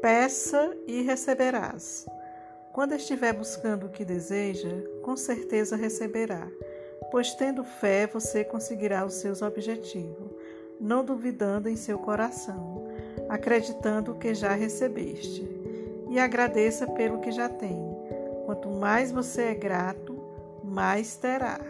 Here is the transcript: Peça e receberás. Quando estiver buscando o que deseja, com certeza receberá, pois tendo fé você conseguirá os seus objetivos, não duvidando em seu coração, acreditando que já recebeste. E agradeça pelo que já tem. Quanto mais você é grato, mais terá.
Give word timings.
Peça 0.00 0.74
e 0.86 1.02
receberás. 1.02 2.06
Quando 2.72 2.94
estiver 2.94 3.34
buscando 3.34 3.86
o 3.86 3.90
que 3.90 4.02
deseja, 4.02 4.82
com 5.02 5.14
certeza 5.14 5.76
receberá, 5.76 6.48
pois 7.10 7.34
tendo 7.34 7.62
fé 7.62 8.06
você 8.06 8.42
conseguirá 8.42 9.04
os 9.04 9.14
seus 9.14 9.42
objetivos, 9.42 10.32
não 10.80 11.04
duvidando 11.04 11.68
em 11.68 11.76
seu 11.76 11.98
coração, 11.98 12.88
acreditando 13.28 14.14
que 14.14 14.32
já 14.32 14.52
recebeste. 14.52 15.46
E 16.08 16.18
agradeça 16.18 16.86
pelo 16.86 17.20
que 17.20 17.30
já 17.30 17.48
tem. 17.48 17.78
Quanto 18.46 18.70
mais 18.70 19.12
você 19.12 19.42
é 19.42 19.54
grato, 19.54 20.18
mais 20.64 21.14
terá. 21.16 21.60